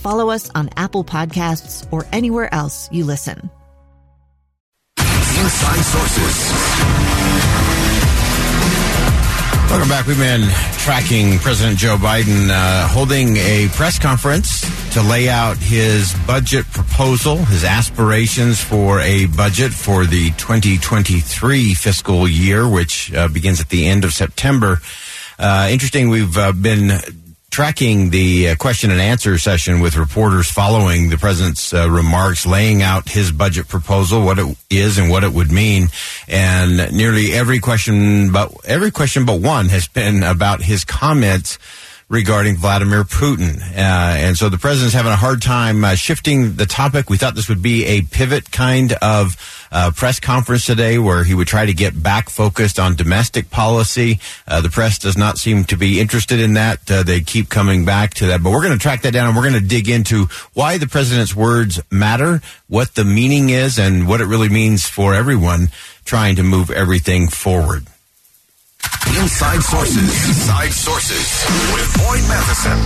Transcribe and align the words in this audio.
follow 0.00 0.30
us 0.30 0.50
on 0.54 0.70
Apple 0.76 1.04
Podcasts, 1.04 1.86
or 1.92 2.06
anywhere 2.12 2.52
else 2.52 2.88
you 2.90 3.04
listen. 3.04 3.50
Inside 4.98 5.82
Sources. 5.82 7.30
Welcome 9.70 9.88
back. 9.88 10.06
We've 10.06 10.18
been 10.18 10.50
tracking 10.78 11.38
President 11.38 11.78
Joe 11.78 11.96
Biden 11.96 12.50
uh, 12.50 12.88
holding 12.88 13.36
a 13.36 13.68
press 13.68 14.00
conference 14.00 14.62
to 14.94 15.00
lay 15.00 15.28
out 15.28 15.58
his 15.58 16.12
budget 16.26 16.66
proposal, 16.72 17.36
his 17.36 17.62
aspirations 17.62 18.60
for 18.60 18.98
a 18.98 19.26
budget 19.26 19.72
for 19.72 20.06
the 20.06 20.30
2023 20.32 21.74
fiscal 21.74 22.26
year, 22.28 22.68
which 22.68 23.14
uh, 23.14 23.28
begins 23.28 23.60
at 23.60 23.68
the 23.68 23.86
end 23.86 24.04
of 24.04 24.12
September. 24.12 24.80
Uh, 25.38 25.68
interesting, 25.70 26.10
we've 26.10 26.36
uh, 26.36 26.50
been 26.50 26.90
tracking 27.50 28.10
the 28.10 28.50
uh, 28.50 28.56
question 28.56 28.90
and 28.90 29.00
answer 29.00 29.36
session 29.36 29.80
with 29.80 29.96
reporters 29.96 30.50
following 30.50 31.10
the 31.10 31.18
president's 31.18 31.74
uh, 31.74 31.90
remarks, 31.90 32.46
laying 32.46 32.82
out 32.82 33.08
his 33.08 33.32
budget 33.32 33.68
proposal, 33.68 34.24
what 34.24 34.38
it 34.38 34.56
is 34.70 34.98
and 34.98 35.10
what 35.10 35.24
it 35.24 35.32
would 35.32 35.50
mean. 35.50 35.88
And 36.28 36.92
nearly 36.92 37.32
every 37.32 37.58
question, 37.58 38.32
but 38.32 38.52
every 38.64 38.90
question 38.90 39.24
but 39.26 39.40
one 39.40 39.68
has 39.68 39.88
been 39.88 40.22
about 40.22 40.62
his 40.62 40.84
comments 40.84 41.58
regarding 42.10 42.56
Vladimir 42.56 43.04
Putin. 43.04 43.62
Uh, 43.62 43.76
and 43.76 44.36
so 44.36 44.48
the 44.48 44.58
president's 44.58 44.94
having 44.94 45.12
a 45.12 45.16
hard 45.16 45.40
time 45.40 45.84
uh, 45.84 45.94
shifting 45.94 46.54
the 46.54 46.66
topic. 46.66 47.08
We 47.08 47.16
thought 47.16 47.36
this 47.36 47.48
would 47.48 47.62
be 47.62 47.86
a 47.86 48.02
pivot 48.02 48.50
kind 48.50 48.94
of 49.00 49.68
uh, 49.70 49.92
press 49.94 50.18
conference 50.18 50.66
today 50.66 50.98
where 50.98 51.22
he 51.22 51.34
would 51.34 51.46
try 51.46 51.64
to 51.64 51.72
get 51.72 52.02
back 52.02 52.28
focused 52.28 52.80
on 52.80 52.96
domestic 52.96 53.48
policy. 53.48 54.18
Uh, 54.48 54.60
the 54.60 54.68
press 54.68 54.98
does 54.98 55.16
not 55.16 55.38
seem 55.38 55.62
to 55.66 55.76
be 55.76 56.00
interested 56.00 56.40
in 56.40 56.54
that. 56.54 56.90
Uh, 56.90 57.04
they 57.04 57.20
keep 57.20 57.48
coming 57.48 57.84
back 57.84 58.12
to 58.14 58.26
that. 58.26 58.42
But 58.42 58.50
we're 58.50 58.62
going 58.62 58.76
to 58.76 58.82
track 58.82 59.02
that 59.02 59.12
down 59.12 59.28
and 59.28 59.36
we're 59.36 59.48
going 59.48 59.62
to 59.62 59.68
dig 59.68 59.88
into 59.88 60.24
why 60.52 60.78
the 60.78 60.88
president's 60.88 61.34
words 61.34 61.80
matter, 61.92 62.42
what 62.66 62.96
the 62.96 63.04
meaning 63.04 63.50
is, 63.50 63.78
and 63.78 64.08
what 64.08 64.20
it 64.20 64.26
really 64.26 64.48
means 64.48 64.84
for 64.84 65.14
everyone 65.14 65.68
trying 66.04 66.34
to 66.34 66.42
move 66.42 66.72
everything 66.72 67.28
forward. 67.28 67.86
Inside 69.20 69.62
Sources. 69.62 70.28
Inside 70.28 70.72
Sources 70.72 71.44
with 71.74 71.96
Boyd 71.98 72.22
Matheson. 72.28 72.78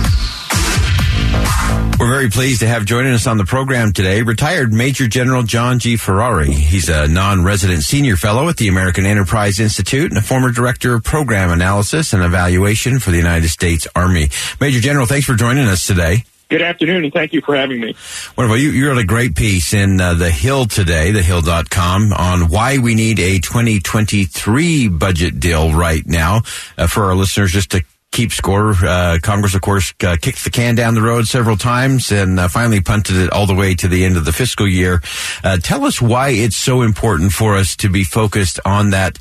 We're 1.99 2.09
very 2.09 2.29
pleased 2.29 2.59
to 2.59 2.67
have 2.67 2.85
joining 2.85 3.13
us 3.13 3.25
on 3.25 3.37
the 3.37 3.45
program 3.45 3.93
today 3.93 4.21
retired 4.21 4.73
Major 4.73 5.07
General 5.07 5.43
John 5.43 5.79
G. 5.79 5.95
Ferrari. 5.95 6.51
He's 6.51 6.89
a 6.89 7.07
non-resident 7.07 7.83
senior 7.83 8.17
fellow 8.17 8.49
at 8.49 8.57
the 8.57 8.67
American 8.67 9.05
Enterprise 9.05 9.59
Institute 9.59 10.11
and 10.11 10.17
a 10.17 10.21
former 10.21 10.51
director 10.51 10.93
of 10.95 11.03
program 11.03 11.51
analysis 11.51 12.13
and 12.13 12.21
evaluation 12.23 12.99
for 12.99 13.11
the 13.11 13.17
United 13.17 13.49
States 13.49 13.87
Army. 13.95 14.29
Major 14.59 14.81
General, 14.81 15.05
thanks 15.05 15.25
for 15.25 15.35
joining 15.35 15.67
us 15.67 15.87
today. 15.87 16.25
Good 16.47 16.61
afternoon, 16.61 17.05
and 17.05 17.13
thank 17.13 17.33
you 17.33 17.41
for 17.41 17.55
having 17.55 17.81
me. 17.81 17.95
Wonderful. 18.37 18.57
You, 18.57 18.69
you 18.69 18.87
wrote 18.87 18.99
a 18.99 19.05
great 19.05 19.35
piece 19.35 19.73
in 19.73 19.99
uh, 19.99 20.13
The 20.13 20.29
Hill 20.29 20.65
today, 20.65 21.11
thehill.com, 21.11 22.13
on 22.13 22.49
why 22.49 22.77
we 22.77 22.93
need 22.93 23.19
a 23.19 23.39
2023 23.39 24.87
budget 24.89 25.39
deal 25.39 25.73
right 25.73 26.05
now. 26.05 26.41
Uh, 26.77 26.85
for 26.85 27.05
our 27.05 27.15
listeners, 27.15 27.51
just 27.51 27.71
to 27.71 27.83
keep 28.11 28.31
score, 28.31 28.73
uh, 28.85 29.17
Congress, 29.21 29.55
of 29.55 29.61
course, 29.61 29.93
uh, 30.03 30.15
kicked 30.21 30.43
the 30.43 30.49
can 30.49 30.75
down 30.75 30.93
the 30.93 31.01
road 31.01 31.27
several 31.27 31.57
times 31.57 32.11
and 32.11 32.39
uh, 32.39 32.47
finally 32.47 32.79
punted 32.79 33.17
it 33.17 33.29
all 33.33 33.45
the 33.45 33.53
way 33.53 33.75
to 33.75 33.89
the 33.89 34.05
end 34.05 34.15
of 34.15 34.23
the 34.23 34.31
fiscal 34.31 34.67
year. 34.67 35.01
Uh, 35.43 35.57
tell 35.57 35.83
us 35.83 36.01
why 36.01 36.29
it's 36.29 36.55
so 36.55 36.81
important 36.81 37.33
for 37.33 37.57
us 37.57 37.75
to 37.75 37.89
be 37.89 38.05
focused 38.05 38.59
on 38.63 38.91
that 38.91 39.15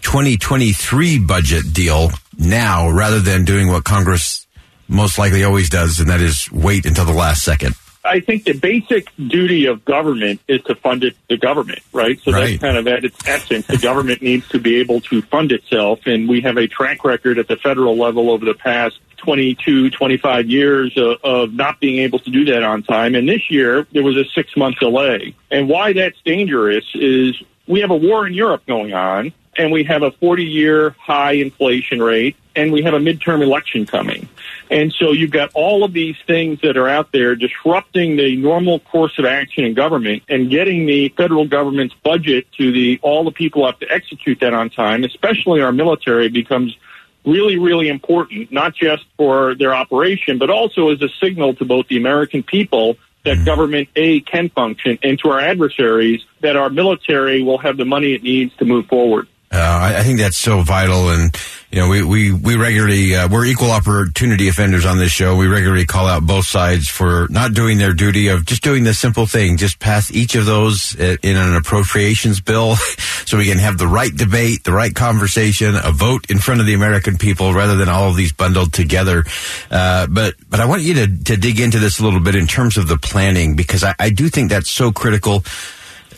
2023 0.00 1.18
budget 1.18 1.74
deal 1.74 2.10
now 2.38 2.88
rather 2.88 3.20
than 3.20 3.44
doing 3.44 3.68
what 3.68 3.84
Congress 3.84 4.46
most 4.88 5.18
likely 5.18 5.44
always 5.44 5.68
does, 5.68 6.00
and 6.00 6.10
that 6.10 6.20
is 6.20 6.50
wait 6.50 6.86
until 6.86 7.04
the 7.04 7.12
last 7.12 7.42
second. 7.42 7.74
I 8.04 8.20
think 8.20 8.44
the 8.44 8.54
basic 8.54 9.08
duty 9.16 9.66
of 9.66 9.84
government 9.84 10.40
is 10.48 10.62
to 10.62 10.74
fund 10.76 11.04
it, 11.04 11.14
the 11.28 11.36
government, 11.36 11.80
right? 11.92 12.18
So 12.20 12.32
Right. 12.32 12.50
that's 12.50 12.62
kind 12.62 12.78
of 12.78 12.86
at 12.86 13.04
its 13.04 13.16
essence. 13.28 13.66
The 13.66 13.76
government 13.76 14.22
needs 14.22 14.48
to 14.48 14.58
be 14.58 14.76
able 14.76 15.00
to 15.02 15.20
fund 15.22 15.52
itself, 15.52 16.00
and 16.06 16.28
we 16.28 16.40
have 16.40 16.56
a 16.56 16.66
track 16.66 17.04
record 17.04 17.38
at 17.38 17.48
the 17.48 17.56
federal 17.56 17.96
level 17.98 18.30
over 18.30 18.44
the 18.46 18.54
past 18.54 18.98
22, 19.18 19.90
25 19.90 20.48
years 20.48 20.96
of, 20.96 21.18
of 21.22 21.52
not 21.52 21.80
being 21.80 21.98
able 21.98 22.18
to 22.20 22.30
do 22.30 22.44
that 22.46 22.62
on 22.62 22.82
time. 22.82 23.14
And 23.14 23.28
this 23.28 23.50
year, 23.50 23.86
there 23.92 24.04
was 24.04 24.16
a 24.16 24.24
six 24.34 24.56
month 24.56 24.78
delay. 24.78 25.34
And 25.50 25.68
why 25.68 25.92
that's 25.92 26.20
dangerous 26.24 26.84
is 26.94 27.34
we 27.66 27.80
have 27.80 27.90
a 27.90 27.96
war 27.96 28.26
in 28.26 28.32
Europe 28.32 28.64
going 28.66 28.94
on, 28.94 29.32
and 29.56 29.72
we 29.72 29.84
have 29.84 30.02
a 30.02 30.12
40 30.12 30.44
year 30.44 30.90
high 30.98 31.32
inflation 31.32 32.00
rate, 32.02 32.36
and 32.56 32.72
we 32.72 32.82
have 32.82 32.94
a 32.94 32.98
midterm 33.00 33.42
election 33.42 33.84
coming. 33.84 34.28
And 34.70 34.92
so 34.92 35.12
you've 35.12 35.30
got 35.30 35.50
all 35.54 35.84
of 35.84 35.92
these 35.92 36.16
things 36.26 36.60
that 36.62 36.76
are 36.76 36.88
out 36.88 37.10
there 37.12 37.34
disrupting 37.34 38.16
the 38.16 38.36
normal 38.36 38.80
course 38.80 39.18
of 39.18 39.24
action 39.24 39.64
in 39.64 39.74
government 39.74 40.24
and 40.28 40.50
getting 40.50 40.86
the 40.86 41.08
federal 41.10 41.46
government's 41.46 41.94
budget 42.04 42.46
to 42.58 42.70
the 42.70 42.98
all 43.02 43.24
the 43.24 43.30
people 43.30 43.64
have 43.64 43.78
to 43.80 43.90
execute 43.90 44.40
that 44.40 44.52
on 44.52 44.70
time, 44.70 45.04
especially 45.04 45.62
our 45.62 45.72
military 45.72 46.28
becomes 46.28 46.76
really, 47.24 47.58
really 47.58 47.88
important, 47.88 48.52
not 48.52 48.74
just 48.74 49.04
for 49.16 49.54
their 49.54 49.74
operation, 49.74 50.38
but 50.38 50.50
also 50.50 50.90
as 50.90 51.00
a 51.02 51.08
signal 51.20 51.54
to 51.54 51.64
both 51.64 51.88
the 51.88 51.96
American 51.96 52.42
people 52.42 52.96
that 53.24 53.44
government 53.44 53.88
A 53.96 54.20
can 54.20 54.48
function 54.50 54.98
and 55.02 55.18
to 55.18 55.30
our 55.30 55.40
adversaries 55.40 56.22
that 56.40 56.56
our 56.56 56.70
military 56.70 57.42
will 57.42 57.58
have 57.58 57.76
the 57.76 57.84
money 57.84 58.14
it 58.14 58.22
needs 58.22 58.54
to 58.56 58.64
move 58.64 58.86
forward. 58.86 59.28
Uh, 59.50 59.56
I, 59.56 59.98
I 59.98 60.02
think 60.02 60.18
that's 60.18 60.38
so 60.38 60.60
vital, 60.60 61.10
and 61.10 61.34
you 61.70 61.80
know, 61.80 61.88
we 61.88 62.02
we 62.02 62.32
we 62.32 62.56
regularly 62.56 63.14
uh, 63.14 63.28
we're 63.28 63.44
equal 63.44 63.70
opportunity 63.70 64.48
offenders 64.48 64.86
on 64.86 64.96
this 64.96 65.12
show. 65.12 65.36
We 65.36 65.48
regularly 65.48 65.84
call 65.84 66.06
out 66.06 66.26
both 66.26 66.46
sides 66.46 66.88
for 66.88 67.26
not 67.28 67.52
doing 67.52 67.76
their 67.76 67.92
duty 67.92 68.28
of 68.28 68.46
just 68.46 68.62
doing 68.62 68.84
the 68.84 68.94
simple 68.94 69.26
thing, 69.26 69.58
just 69.58 69.78
pass 69.78 70.10
each 70.10 70.34
of 70.34 70.46
those 70.46 70.98
uh, 70.98 71.16
in 71.22 71.36
an 71.36 71.54
appropriations 71.56 72.40
bill, 72.40 72.76
so 73.26 73.36
we 73.36 73.44
can 73.44 73.58
have 73.58 73.76
the 73.76 73.86
right 73.86 74.14
debate, 74.14 74.64
the 74.64 74.72
right 74.72 74.94
conversation, 74.94 75.74
a 75.76 75.92
vote 75.92 76.30
in 76.30 76.38
front 76.38 76.60
of 76.60 76.66
the 76.66 76.72
American 76.72 77.18
people, 77.18 77.52
rather 77.52 77.76
than 77.76 77.90
all 77.90 78.08
of 78.08 78.16
these 78.16 78.32
bundled 78.32 78.72
together. 78.72 79.24
Uh, 79.70 80.06
but 80.06 80.36
but 80.48 80.60
I 80.60 80.64
want 80.64 80.80
you 80.80 80.94
to 80.94 81.24
to 81.24 81.36
dig 81.36 81.60
into 81.60 81.78
this 81.78 82.00
a 82.00 82.02
little 82.02 82.20
bit 82.20 82.34
in 82.34 82.46
terms 82.46 82.78
of 82.78 82.88
the 82.88 82.96
planning 82.96 83.56
because 83.56 83.84
I, 83.84 83.94
I 83.98 84.08
do 84.08 84.30
think 84.30 84.48
that's 84.48 84.70
so 84.70 84.90
critical 84.90 85.44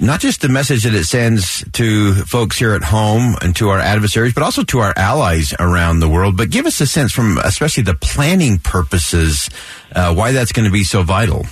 not 0.00 0.20
just 0.20 0.40
the 0.40 0.48
message 0.48 0.84
that 0.84 0.94
it 0.94 1.04
sends 1.04 1.64
to 1.72 2.14
folks 2.24 2.58
here 2.58 2.72
at 2.72 2.82
home 2.82 3.36
and 3.42 3.54
to 3.56 3.68
our 3.68 3.78
adversaries, 3.78 4.32
but 4.32 4.42
also 4.42 4.64
to 4.64 4.78
our 4.78 4.94
allies 4.96 5.54
around 5.60 6.00
the 6.00 6.08
world. 6.08 6.36
But 6.36 6.50
give 6.50 6.66
us 6.66 6.80
a 6.80 6.86
sense 6.86 7.12
from 7.12 7.38
especially 7.38 7.82
the 7.82 7.94
planning 7.94 8.58
purposes, 8.58 9.50
uh, 9.94 10.14
why 10.14 10.32
that's 10.32 10.52
going 10.52 10.66
to 10.66 10.72
be 10.72 10.84
so 10.84 11.02
vital. 11.02 11.44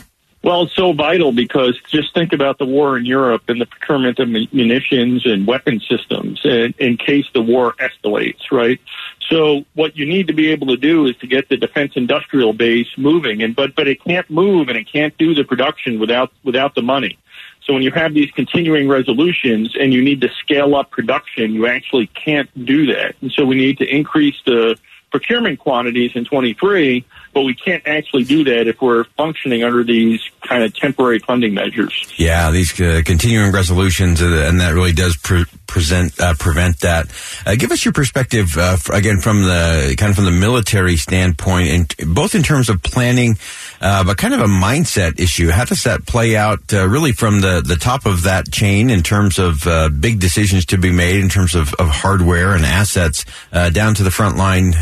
Well, 0.42 0.62
it's 0.62 0.74
so 0.74 0.92
vital 0.92 1.32
because 1.32 1.78
just 1.90 2.14
think 2.14 2.32
about 2.32 2.58
the 2.58 2.64
war 2.64 2.96
in 2.96 3.04
Europe 3.04 3.42
and 3.48 3.60
the 3.60 3.66
procurement 3.66 4.18
of 4.20 4.28
munitions 4.28 5.26
and 5.26 5.46
weapon 5.46 5.80
systems 5.80 6.40
in, 6.44 6.74
in 6.78 6.96
case 6.96 7.26
the 7.34 7.42
war 7.42 7.74
escalates, 7.74 8.50
right? 8.52 8.80
So 9.28 9.64
what 9.74 9.96
you 9.96 10.06
need 10.06 10.28
to 10.28 10.32
be 10.32 10.48
able 10.52 10.68
to 10.68 10.76
do 10.76 11.06
is 11.06 11.16
to 11.18 11.26
get 11.26 11.48
the 11.48 11.56
defense 11.56 11.92
industrial 11.96 12.52
base 12.52 12.86
moving, 12.96 13.42
and 13.42 13.54
but 13.54 13.74
but 13.74 13.88
it 13.88 14.02
can't 14.02 14.30
move 14.30 14.68
and 14.68 14.78
it 14.78 14.90
can't 14.90 15.16
do 15.18 15.34
the 15.34 15.44
production 15.44 15.98
without 15.98 16.32
without 16.44 16.74
the 16.74 16.82
money. 16.82 17.18
So 17.68 17.74
when 17.74 17.82
you 17.82 17.90
have 17.90 18.14
these 18.14 18.30
continuing 18.30 18.88
resolutions 18.88 19.76
and 19.78 19.92
you 19.92 20.02
need 20.02 20.22
to 20.22 20.30
scale 20.40 20.74
up 20.74 20.90
production, 20.90 21.52
you 21.52 21.66
actually 21.66 22.06
can't 22.06 22.48
do 22.64 22.86
that. 22.86 23.14
And 23.20 23.30
so 23.30 23.44
we 23.44 23.56
need 23.56 23.76
to 23.78 23.84
increase 23.84 24.36
the 24.46 24.78
procurement 25.10 25.58
quantities 25.58 26.12
in 26.14 26.24
23, 26.24 27.04
but 27.38 27.44
we 27.44 27.54
can't 27.54 27.86
actually 27.86 28.24
do 28.24 28.42
that 28.42 28.66
if 28.66 28.82
we're 28.82 29.04
functioning 29.16 29.62
under 29.62 29.84
these 29.84 30.28
kind 30.40 30.64
of 30.64 30.74
temporary 30.74 31.20
funding 31.20 31.54
measures. 31.54 32.12
Yeah, 32.16 32.50
these 32.50 32.80
uh, 32.80 33.02
continuing 33.04 33.52
resolutions, 33.52 34.20
uh, 34.20 34.46
and 34.48 34.60
that 34.60 34.74
really 34.74 34.90
does 34.90 35.16
pre- 35.16 35.44
present 35.68 36.20
uh, 36.20 36.34
prevent 36.34 36.80
that. 36.80 37.06
Uh, 37.46 37.54
give 37.54 37.70
us 37.70 37.84
your 37.84 37.92
perspective 37.92 38.48
uh, 38.56 38.76
again 38.92 39.20
from 39.20 39.44
the 39.44 39.94
kind 39.96 40.10
of 40.10 40.16
from 40.16 40.24
the 40.24 40.32
military 40.32 40.96
standpoint, 40.96 41.68
and 41.68 42.12
both 42.12 42.34
in 42.34 42.42
terms 42.42 42.68
of 42.68 42.82
planning, 42.82 43.38
but 43.78 44.18
kind 44.18 44.34
of 44.34 44.40
a 44.40 44.46
mindset 44.46 45.20
issue. 45.20 45.50
How 45.50 45.64
does 45.64 45.84
that 45.84 46.06
play 46.06 46.34
out, 46.34 46.72
really, 46.72 47.12
from 47.12 47.40
the 47.40 47.62
the 47.64 47.76
top 47.76 48.04
of 48.04 48.24
that 48.24 48.50
chain 48.50 48.90
in 48.90 49.04
terms 49.04 49.38
of 49.38 49.62
big 50.00 50.18
decisions 50.18 50.66
to 50.66 50.76
be 50.76 50.90
made 50.90 51.20
in 51.20 51.28
terms 51.28 51.54
of, 51.54 51.72
of 51.74 51.86
hardware 51.88 52.56
and 52.56 52.66
assets 52.66 53.24
down 53.52 53.94
to 53.94 54.02
the 54.02 54.10
frontline 54.10 54.74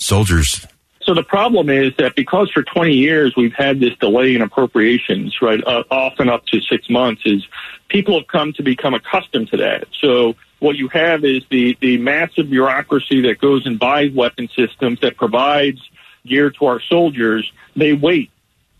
soldiers? 0.00 0.64
So 1.08 1.14
the 1.14 1.22
problem 1.22 1.70
is 1.70 1.94
that 1.96 2.14
because 2.14 2.50
for 2.50 2.62
20 2.62 2.92
years 2.92 3.34
we've 3.34 3.54
had 3.54 3.80
this 3.80 3.96
delay 3.96 4.34
in 4.34 4.42
appropriations, 4.42 5.40
right, 5.40 5.58
uh, 5.66 5.82
often 5.90 6.28
up 6.28 6.44
to 6.48 6.60
six 6.60 6.90
months, 6.90 7.22
is 7.24 7.48
people 7.88 8.18
have 8.18 8.28
come 8.28 8.52
to 8.52 8.62
become 8.62 8.92
accustomed 8.92 9.48
to 9.52 9.56
that. 9.56 9.86
So 10.02 10.34
what 10.58 10.76
you 10.76 10.88
have 10.88 11.24
is 11.24 11.44
the, 11.48 11.78
the 11.80 11.96
massive 11.96 12.50
bureaucracy 12.50 13.22
that 13.22 13.38
goes 13.38 13.64
and 13.64 13.78
buys 13.78 14.12
weapon 14.12 14.50
systems 14.54 15.00
that 15.00 15.16
provides 15.16 15.80
gear 16.26 16.50
to 16.50 16.66
our 16.66 16.78
soldiers. 16.78 17.50
They 17.74 17.94
wait. 17.94 18.30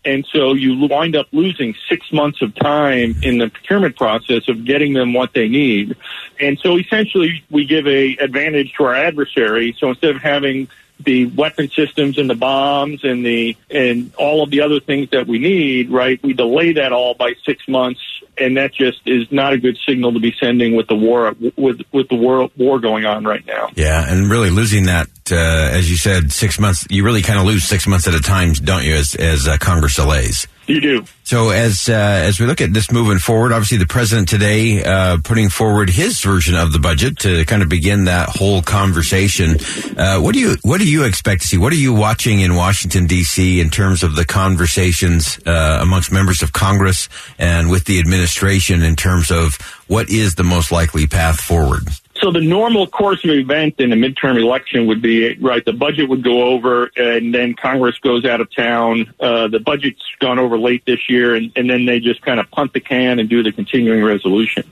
And 0.05 0.23
so 0.31 0.53
you 0.53 0.87
wind 0.87 1.15
up 1.15 1.29
losing 1.31 1.73
six 1.89 2.13
months 2.13 2.43
of 2.43 2.53
time 2.53 3.15
in 3.23 3.39
the 3.39 3.49
procurement 3.49 3.95
process 3.95 4.47
of 4.47 4.65
getting 4.65 4.93
them 4.93 5.15
what 5.15 5.33
they 5.33 5.47
need. 5.47 5.95
And 6.39 6.59
so 6.59 6.77
essentially 6.77 7.43
we 7.49 7.65
give 7.65 7.87
a 7.87 8.17
advantage 8.17 8.73
to 8.77 8.83
our 8.83 8.93
adversary. 8.93 9.75
So 9.79 9.89
instead 9.89 10.15
of 10.15 10.21
having 10.21 10.67
the 10.99 11.25
weapon 11.27 11.69
systems 11.69 12.17
and 12.17 12.29
the 12.29 12.35
bombs 12.35 13.03
and 13.03 13.25
the 13.25 13.55
and 13.69 14.13
all 14.15 14.43
of 14.43 14.51
the 14.51 14.61
other 14.61 14.79
things 14.79 15.09
that 15.11 15.27
we 15.27 15.39
need, 15.39 15.89
right? 15.89 16.21
We 16.21 16.33
delay 16.33 16.73
that 16.73 16.91
all 16.91 17.13
by 17.13 17.33
six 17.45 17.67
months, 17.67 18.01
and 18.37 18.57
that 18.57 18.73
just 18.73 19.01
is 19.05 19.31
not 19.31 19.53
a 19.53 19.57
good 19.57 19.77
signal 19.87 20.13
to 20.13 20.19
be 20.19 20.35
sending 20.39 20.75
with 20.75 20.87
the 20.87 20.95
war 20.95 21.35
with 21.55 21.81
with 21.91 22.09
the 22.09 22.15
war 22.15 22.49
war 22.57 22.79
going 22.79 23.05
on 23.05 23.23
right 23.23 23.45
now. 23.45 23.69
Yeah, 23.75 24.05
and 24.07 24.29
really 24.29 24.49
losing 24.49 24.85
that, 24.85 25.07
uh, 25.31 25.69
as 25.71 25.89
you 25.89 25.97
said, 25.97 26.31
six 26.31 26.59
months. 26.59 26.85
You 26.89 27.03
really 27.03 27.21
kind 27.21 27.39
of 27.39 27.45
lose 27.45 27.63
six 27.63 27.87
months 27.87 28.07
at 28.07 28.13
a 28.13 28.21
time, 28.21 28.53
don't 28.53 28.83
you? 28.83 28.95
As 28.95 29.15
as 29.15 29.47
uh, 29.47 29.57
Congress 29.57 29.95
delays. 29.95 30.47
You 30.69 30.81
do. 30.81 31.03
So 31.23 31.49
as 31.49 31.89
uh, 31.89 31.93
as 31.93 32.39
we 32.39 32.45
look 32.45 32.61
at 32.61 32.73
this 32.73 32.91
moving 32.91 33.17
forward, 33.17 33.51
obviously 33.51 33.79
the 33.79 33.87
president 33.87 34.29
today 34.29 34.83
uh, 34.83 35.17
putting 35.23 35.49
forward 35.49 35.89
his 35.89 36.21
version 36.21 36.53
of 36.53 36.73
the 36.73 36.77
budget 36.77 37.17
to 37.19 37.43
kind 37.45 37.63
of 37.63 37.69
begin 37.69 38.05
that 38.05 38.29
whole 38.29 38.61
conversation. 38.61 39.57
Uh, 39.97 40.19
what 40.19 40.33
do 40.33 40.39
you 40.39 40.57
what 40.61 40.79
do 40.79 40.87
you 40.87 41.05
expect 41.05 41.41
to 41.41 41.47
see? 41.47 41.57
What 41.57 41.73
are 41.73 41.77
you 41.77 41.93
watching 41.93 42.41
in 42.41 42.55
Washington 42.55 43.07
D.C. 43.07 43.59
in 43.59 43.71
terms 43.71 44.03
of 44.03 44.15
the 44.15 44.25
conversations 44.25 45.39
uh, 45.43 45.79
amongst 45.81 46.11
members 46.11 46.43
of 46.43 46.53
Congress 46.53 47.09
and 47.39 47.71
with 47.71 47.85
the 47.85 47.99
administration 47.99 48.83
in 48.83 48.95
terms 48.95 49.31
of 49.31 49.55
what 49.87 50.09
is 50.11 50.35
the 50.35 50.43
most 50.43 50.71
likely 50.71 51.07
path 51.07 51.39
forward? 51.39 51.87
So 52.21 52.31
the 52.31 52.41
normal 52.41 52.85
course 52.87 53.23
of 53.23 53.29
event 53.29 53.75
in 53.79 53.93
a 53.93 53.95
midterm 53.95 54.37
election 54.37 54.87
would 54.87 55.01
be 55.01 55.35
right. 55.37 55.63
The 55.63 55.73
budget 55.73 56.09
would 56.09 56.23
go 56.23 56.43
over, 56.43 56.91
and 56.97 57.33
then 57.33 57.53
Congress 57.53 57.97
goes 57.99 58.25
out 58.25 58.41
of 58.41 58.53
town. 58.53 59.13
Uh, 59.19 59.47
the 59.47 59.59
budget's 59.59 60.03
gone 60.19 60.37
over 60.37 60.57
late 60.57 60.85
this 60.85 61.09
year, 61.09 61.35
and, 61.35 61.51
and 61.55 61.69
then 61.69 61.85
they 61.85 61.99
just 61.99 62.21
kind 62.21 62.39
of 62.39 62.51
punt 62.51 62.73
the 62.73 62.81
can 62.81 63.19
and 63.19 63.29
do 63.29 63.41
the 63.41 63.53
continuing 63.53 64.03
resolution. 64.03 64.69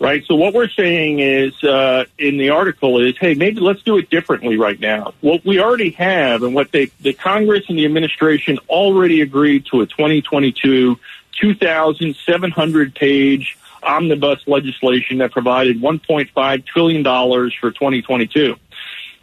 Right. 0.00 0.24
So 0.26 0.36
what 0.36 0.54
we're 0.54 0.68
saying 0.68 1.18
is 1.18 1.52
uh, 1.64 2.04
in 2.16 2.38
the 2.38 2.50
article 2.50 3.00
is, 3.00 3.18
hey, 3.18 3.34
maybe 3.34 3.60
let's 3.60 3.82
do 3.82 3.98
it 3.98 4.08
differently 4.08 4.56
right 4.56 4.78
now. 4.78 5.12
What 5.20 5.44
we 5.44 5.58
already 5.58 5.90
have, 5.90 6.44
and 6.44 6.54
what 6.54 6.70
they, 6.70 6.86
the 7.00 7.12
Congress 7.12 7.64
and 7.68 7.76
the 7.76 7.84
administration 7.84 8.58
already 8.68 9.20
agreed 9.20 9.66
to 9.66 9.80
a 9.80 9.86
2022 9.86 10.98
2,700 11.40 12.94
page 12.94 13.56
omnibus 13.82 14.40
legislation 14.46 15.18
that 15.18 15.32
provided 15.32 15.80
$1.5 15.80 16.66
trillion 16.66 17.04
for 17.04 17.70
2022. 17.70 18.56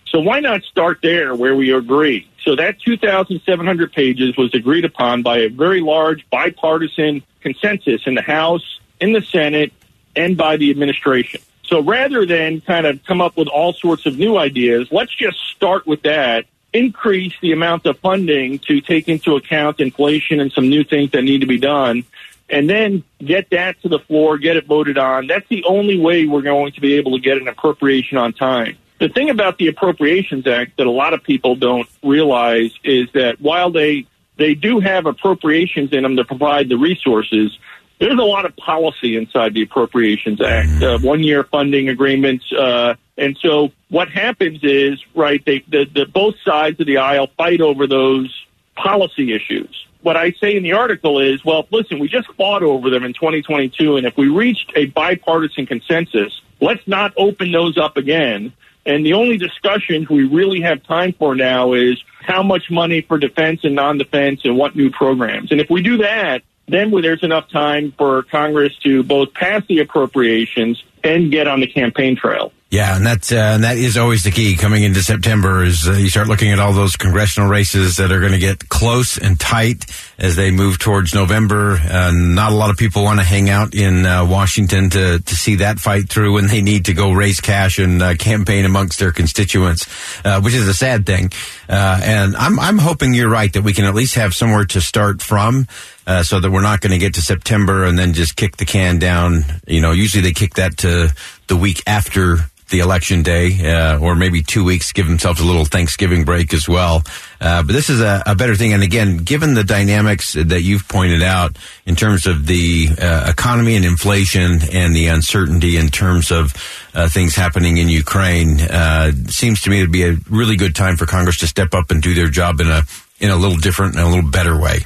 So 0.08 0.20
why 0.20 0.40
not 0.40 0.64
start 0.64 1.00
there 1.02 1.36
where 1.36 1.56
we 1.56 1.74
agree? 1.74 2.30
So 2.44 2.56
that 2.56 2.80
2,700 2.80 3.92
pages 3.92 4.38
was 4.38 4.54
agreed 4.54 4.86
upon 4.86 5.24
by 5.24 5.40
a 5.40 5.50
very 5.50 5.82
large 5.82 6.26
bipartisan 6.30 7.24
consensus 7.42 8.02
in 8.06 8.14
the 8.16 8.22
House, 8.22 8.80
in 9.00 9.14
the 9.14 9.22
Senate, 9.22 9.74
and 10.16 10.38
by 10.38 10.58
the 10.58 10.70
administration. 10.72 11.42
So 11.64 11.82
rather 11.82 12.26
than 12.26 12.62
kind 12.62 12.86
of 12.86 13.04
come 13.04 13.22
up 13.22 13.36
with 13.36 13.48
all 13.48 13.74
sorts 13.74 14.06
of 14.06 14.18
new 14.18 14.38
ideas, 14.38 14.88
let's 14.92 15.14
just 15.14 15.40
start 15.56 15.88
with 15.88 16.04
that, 16.04 16.46
increase 16.74 17.34
the 17.42 17.52
amount 17.52 17.86
of 17.86 17.98
funding 18.00 18.60
to 18.60 18.82
take 18.82 19.08
into 19.08 19.36
account 19.36 19.80
inflation 19.80 20.40
and 20.40 20.52
some 20.52 20.70
new 20.70 20.84
things 20.84 21.12
that 21.12 21.24
need 21.24 21.42
to 21.42 21.48
be 21.48 21.58
done, 21.58 22.04
and 22.50 22.70
then 22.70 23.04
get 23.20 23.50
that 23.52 23.82
to 23.82 23.90
the 23.90 24.00
floor, 24.00 24.38
get 24.38 24.58
it 24.58 24.68
voted 24.68 24.98
on. 24.98 25.28
That's 25.28 25.48
the 25.50 25.64
only 25.66 26.00
way 26.00 26.26
we're 26.26 26.42
going 26.42 26.74
to 26.74 26.82
be 26.82 26.96
able 26.96 27.14
to 27.14 27.20
get 27.20 27.38
an 27.38 27.48
appropriation 27.48 28.18
on 28.18 28.34
time. 28.34 28.78
The 29.00 29.10
thing 29.10 29.30
about 29.30 29.58
the 29.58 29.68
Appropriations 29.68 30.48
Act 30.48 30.78
that 30.78 30.88
a 30.88 30.92
lot 30.92 31.14
of 31.14 31.24
people 31.24 31.56
don't 31.56 31.88
realize 32.02 32.72
is 32.84 33.10
that 33.14 33.42
while 33.42 33.72
they 33.72 34.08
they 34.38 34.54
do 34.54 34.80
have 34.80 35.06
appropriations 35.06 35.94
in 35.94 36.04
them 36.04 36.18
to 36.18 36.26
provide 36.26 36.70
the 36.70 36.78
resources, 36.78 37.58
there's 38.00 38.20
a 38.20 38.24
lot 38.24 38.46
of 38.46 38.56
policy 38.58 39.16
inside 39.16 39.54
the 39.54 39.64
Appropriations 39.64 40.42
Act, 40.42 40.84
uh, 40.84 41.00
one 41.00 41.24
year 41.24 41.44
funding 41.44 41.90
agreements. 41.90 42.46
Uh, 42.52 42.96
and 43.18 43.38
so 43.42 43.72
what 43.90 44.10
happens 44.10 44.60
is, 44.62 45.02
right, 45.16 45.44
they, 45.46 45.64
the, 45.70 45.86
the, 45.86 46.06
both 46.06 46.36
sides 46.44 46.80
of 46.80 46.86
the 46.86 46.98
aisle 46.98 47.30
fight 47.38 47.62
over 47.62 47.88
those 47.88 48.34
policy 48.76 49.34
issues 49.34 49.86
what 50.06 50.16
I 50.16 50.34
say 50.34 50.56
in 50.56 50.62
the 50.62 50.74
article 50.74 51.20
is, 51.20 51.44
well, 51.44 51.68
listen, 51.72 51.98
we 51.98 52.08
just 52.08 52.32
fought 52.34 52.62
over 52.62 52.92
them 52.92 53.04
in 53.04 53.14
2022, 53.14 53.98
and 53.98 54.06
if 54.06 54.16
we 54.16 54.28
reached 54.28 54.72
a 54.76 54.86
bipartisan 54.86 55.66
consensus, 55.66 56.42
let's 56.62 56.88
not 56.88 57.12
open 57.18 57.52
those 57.52 57.76
up 57.80 57.98
again. 57.98 58.54
And 58.86 59.04
the 59.04 59.14
only 59.14 59.38
discussions 59.38 60.08
we 60.08 60.26
really 60.26 60.62
have 60.62 60.84
time 60.84 61.14
for 61.14 61.34
now 61.34 61.74
is 61.74 61.98
how 62.22 62.44
much 62.44 62.70
money 62.70 63.02
for 63.02 63.18
defense 63.18 63.62
and 63.64 63.74
non-defense 63.74 64.42
and 64.44 64.56
what 64.56 64.76
new 64.76 64.92
programs. 64.92 65.52
And 65.52 65.60
if 65.60 65.72
we 65.72 65.82
do 65.82 65.98
that, 65.98 66.44
then 66.68 66.92
there's 66.92 67.24
enough 67.24 67.50
time 67.50 67.92
for 67.98 68.22
Congress 68.24 68.78
to 68.84 69.02
both 69.02 69.34
pass 69.34 69.64
the 69.68 69.80
appropriations 69.80 70.84
and 71.04 71.32
get 71.32 71.48
on 71.48 71.62
the 71.62 71.68
campaign 71.68 72.16
trail. 72.16 72.52
Yeah, 72.76 72.98
and 72.98 73.06
that 73.06 73.32
uh, 73.32 73.56
and 73.56 73.64
that 73.64 73.78
is 73.78 73.96
always 73.96 74.26
the 74.26 74.32
key 74.32 74.58
coming 74.58 74.84
into 74.84 75.02
September. 75.02 75.64
Is 75.64 75.88
uh, 75.88 75.94
you 75.94 76.10
start 76.10 76.28
looking 76.28 76.52
at 76.52 76.60
all 76.60 76.74
those 76.74 76.98
congressional 76.98 77.48
races 77.48 77.96
that 77.96 78.12
are 78.12 78.20
going 78.20 78.34
to 78.34 78.38
get 78.38 78.68
close 78.68 79.18
and 79.18 79.40
tight 79.40 79.86
as 80.20 80.36
they 80.36 80.52
move 80.52 80.78
towards 80.78 81.16
November. 81.16 81.78
Uh, 81.78 82.12
not 82.14 82.52
a 82.52 82.56
lot 82.56 82.70
of 82.70 82.76
people 82.76 83.02
want 83.02 83.22
to 83.22 83.26
hang 83.26 83.50
out 83.50 83.74
in 83.74 84.06
uh, 84.06 84.26
Washington 84.26 84.90
to 84.90 85.20
to 85.20 85.36
see 85.38 85.56
that 85.56 85.80
fight 85.80 86.10
through 86.10 86.34
when 86.34 86.48
they 86.48 86.62
need 86.62 86.84
to 86.84 86.94
go 86.94 87.14
raise 87.14 87.40
cash 87.40 87.80
and 87.80 88.02
uh, 88.02 88.14
campaign 88.16 88.66
amongst 88.66 89.00
their 89.00 89.14
constituents, 89.14 89.88
uh, 90.26 90.42
which 90.42 90.54
is 90.54 90.68
a 90.68 90.74
sad 90.74 91.06
thing. 91.06 91.32
and 91.70 92.36
I'm 92.36 92.60
I'm 92.60 92.78
hoping 92.78 93.14
you're 93.14 93.30
right 93.30 93.54
that 93.54 93.64
we 93.64 93.72
can 93.72 93.86
at 93.86 93.96
least 93.96 94.16
have 94.16 94.34
somewhere 94.34 94.66
to 94.66 94.82
start 94.82 95.22
from. 95.22 95.68
Uh, 96.08 96.22
so 96.22 96.40
that 96.40 96.52
we're 96.52 96.62
not 96.62 96.82
going 96.82 96.92
to 96.92 97.00
get 97.00 97.16
to 97.16 97.22
September 97.22 97.84
and 97.84 97.98
then 97.98 98.14
just 98.14 98.36
kick 98.36 98.58
the 98.58 98.66
can 98.66 99.00
down. 99.00 99.44
You 99.66 99.82
know, 99.82 99.92
usually 99.92 100.22
they 100.22 100.34
kick 100.34 100.54
that 100.54 100.78
to 100.80 101.10
the 101.48 101.56
week 101.56 101.82
after 101.88 102.46
the 102.70 102.80
election 102.80 103.24
day, 103.24 103.72
uh, 103.72 104.00
or 104.00 104.16
maybe 104.16 104.42
two 104.42 104.64
weeks, 104.64 104.92
give 104.92 105.08
themselves 105.08 105.40
a 105.40 105.46
little 105.46 105.66
Thanksgiving 105.66 106.26
break 106.26 106.54
as 106.54 106.68
well. 106.68 107.04
Uh, 107.40 107.64
but 107.64 107.74
this 107.74 107.90
is 107.90 108.02
a, 108.02 108.24
a, 108.26 108.36
better 108.36 108.56
thing. 108.56 108.74
And 108.74 108.82
again, 108.82 109.18
given 109.18 109.54
the 109.54 109.64
dynamics 109.64 110.34
that 110.34 110.62
you've 110.62 110.88
pointed 110.88 111.22
out 111.22 111.58
in 111.86 111.96
terms 111.96 112.26
of 112.26 112.48
the 112.48 112.90
uh, 113.00 113.28
economy 113.30 113.76
and 113.76 113.86
inflation 113.86 114.60
and 114.72 114.96
the 114.96 115.08
uncertainty 115.08 115.78
in 115.78 115.90
terms 115.90 116.32
of 116.32 116.54
uh, 116.94 117.08
things 117.08 117.36
happening 117.36 117.78
in 117.78 117.88
Ukraine, 117.88 118.62
uh, 118.62 119.12
seems 119.28 119.62
to 119.62 119.70
me 119.70 119.82
to 119.82 119.88
be 119.88 120.04
a 120.04 120.16
really 120.30 120.56
good 120.56 120.76
time 120.76 120.98
for 120.98 121.06
Congress 121.06 121.38
to 121.40 121.48
step 121.48 121.74
up 121.74 121.92
and 121.92 122.02
do 122.02 122.14
their 122.14 122.30
job 122.30 122.60
in 122.60 122.68
a 122.68 122.84
in 123.20 123.32
a 123.32 123.36
little 123.36 123.58
different 123.58 123.96
and 123.96 124.04
a 124.04 124.10
little 124.10 124.30
better 124.30 124.60
way. 124.60 124.80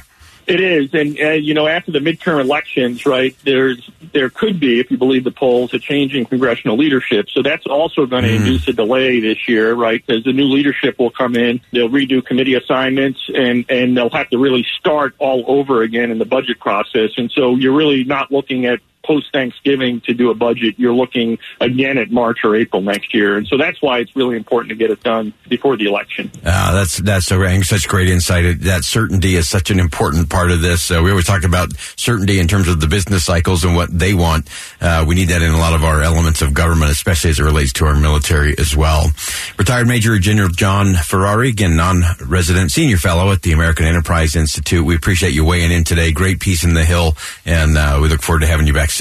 It 0.50 0.60
is, 0.60 0.92
and 0.94 1.18
uh, 1.20 1.30
you 1.30 1.54
know, 1.54 1.66
after 1.66 1.92
the 1.92 2.00
midterm 2.00 2.40
elections, 2.40 3.06
right? 3.06 3.36
There's 3.44 3.88
there 4.12 4.30
could 4.30 4.58
be, 4.58 4.80
if 4.80 4.90
you 4.90 4.98
believe 4.98 5.22
the 5.22 5.30
polls, 5.30 5.72
a 5.74 5.78
change 5.78 6.14
in 6.14 6.24
congressional 6.24 6.76
leadership. 6.76 7.28
So 7.30 7.42
that's 7.42 7.66
also 7.66 8.06
going 8.06 8.24
to 8.24 8.30
mm. 8.30 8.36
induce 8.36 8.66
a 8.66 8.72
delay 8.72 9.20
this 9.20 9.48
year, 9.48 9.74
right? 9.74 10.04
Because 10.04 10.24
the 10.24 10.32
new 10.32 10.46
leadership 10.46 10.98
will 10.98 11.10
come 11.10 11.36
in, 11.36 11.60
they'll 11.72 11.88
redo 11.88 12.24
committee 12.24 12.54
assignments, 12.54 13.20
and 13.32 13.64
and 13.68 13.96
they'll 13.96 14.10
have 14.10 14.28
to 14.30 14.38
really 14.38 14.66
start 14.78 15.14
all 15.18 15.44
over 15.46 15.82
again 15.82 16.10
in 16.10 16.18
the 16.18 16.24
budget 16.24 16.58
process. 16.58 17.10
And 17.16 17.30
so 17.30 17.54
you're 17.54 17.76
really 17.76 18.02
not 18.02 18.32
looking 18.32 18.66
at 18.66 18.80
post 19.04 19.32
Thanksgiving 19.32 20.00
to 20.02 20.14
do 20.14 20.30
a 20.30 20.34
budget, 20.34 20.74
you're 20.78 20.94
looking 20.94 21.38
again 21.60 21.98
at 21.98 22.10
March 22.10 22.38
or 22.44 22.54
April 22.54 22.82
next 22.82 23.14
year, 23.14 23.36
and 23.36 23.46
so 23.46 23.56
that's 23.56 23.80
why 23.82 23.98
it's 23.98 24.14
really 24.14 24.36
important 24.36 24.70
to 24.70 24.76
get 24.76 24.90
it 24.90 25.02
done 25.02 25.32
before 25.48 25.76
the 25.76 25.86
election. 25.86 26.30
Uh, 26.44 26.74
that's 26.74 26.98
that's 26.98 27.26
so 27.26 27.40
such 27.62 27.88
great 27.88 28.08
insight. 28.08 28.60
That 28.60 28.84
certainty 28.84 29.36
is 29.36 29.48
such 29.48 29.70
an 29.70 29.80
important 29.80 30.30
part 30.30 30.50
of 30.50 30.62
this. 30.62 30.90
Uh, 30.90 31.00
we 31.02 31.10
always 31.10 31.26
talk 31.26 31.44
about 31.44 31.76
certainty 31.96 32.38
in 32.38 32.48
terms 32.48 32.68
of 32.68 32.80
the 32.80 32.86
business 32.86 33.24
cycles 33.24 33.64
and 33.64 33.74
what 33.74 33.96
they 33.96 34.14
want. 34.14 34.48
Uh, 34.80 35.04
we 35.06 35.14
need 35.14 35.28
that 35.28 35.42
in 35.42 35.52
a 35.52 35.58
lot 35.58 35.74
of 35.74 35.82
our 35.82 36.02
elements 36.02 36.42
of 36.42 36.54
government, 36.54 36.90
especially 36.90 37.30
as 37.30 37.40
it 37.40 37.44
relates 37.44 37.72
to 37.72 37.86
our 37.86 37.96
military 37.96 38.56
as 38.58 38.76
well. 38.76 39.10
Retired 39.58 39.88
Major 39.88 40.18
General 40.18 40.48
John 40.48 40.94
Ferrari, 40.94 41.48
again, 41.48 41.76
non-resident 41.76 42.70
senior 42.70 42.96
fellow 42.96 43.32
at 43.32 43.42
the 43.42 43.52
American 43.52 43.86
Enterprise 43.86 44.36
Institute. 44.36 44.84
We 44.84 44.94
appreciate 44.94 45.32
you 45.32 45.44
weighing 45.44 45.72
in 45.72 45.84
today. 45.84 46.12
Great 46.12 46.40
piece 46.40 46.64
in 46.64 46.74
the 46.74 46.84
Hill, 46.84 47.16
and 47.44 47.76
uh, 47.76 47.98
we 48.00 48.08
look 48.08 48.22
forward 48.22 48.40
to 48.40 48.46
having 48.46 48.66
you 48.66 48.72
back 48.74 48.90
soon. 48.90 48.99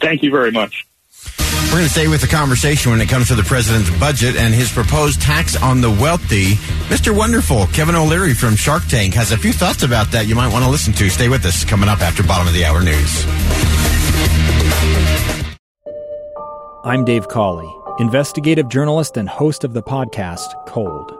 Thank 0.00 0.22
you 0.22 0.30
very 0.30 0.50
much. 0.50 0.86
We're 1.70 1.76
going 1.76 1.84
to 1.84 1.90
stay 1.90 2.08
with 2.08 2.20
the 2.20 2.26
conversation 2.26 2.90
when 2.90 3.00
it 3.00 3.08
comes 3.08 3.28
to 3.28 3.36
the 3.36 3.44
president's 3.44 3.90
budget 4.00 4.34
and 4.34 4.52
his 4.52 4.72
proposed 4.72 5.22
tax 5.22 5.54
on 5.62 5.80
the 5.80 5.90
wealthy. 5.90 6.54
Mr. 6.88 7.16
Wonderful, 7.16 7.66
Kevin 7.68 7.94
O'Leary 7.94 8.34
from 8.34 8.56
Shark 8.56 8.84
Tank, 8.88 9.14
has 9.14 9.30
a 9.30 9.38
few 9.38 9.52
thoughts 9.52 9.84
about 9.84 10.10
that 10.10 10.26
you 10.26 10.34
might 10.34 10.52
want 10.52 10.64
to 10.64 10.70
listen 10.70 10.92
to. 10.94 11.08
Stay 11.08 11.28
with 11.28 11.44
us 11.44 11.64
coming 11.64 11.88
up 11.88 12.00
after 12.00 12.24
bottom 12.24 12.48
of 12.48 12.54
the 12.54 12.64
hour 12.64 12.82
news. 12.82 13.24
I'm 16.82 17.04
Dave 17.04 17.28
Cawley, 17.28 17.72
investigative 18.00 18.68
journalist 18.68 19.16
and 19.16 19.28
host 19.28 19.62
of 19.62 19.72
the 19.72 19.82
podcast 19.82 20.48
Cold. 20.66 21.19